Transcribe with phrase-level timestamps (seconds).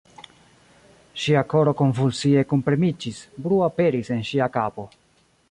[1.23, 4.89] Ŝia koro konvulsie kunpremiĝis, bruo aperis en ŝia kapo.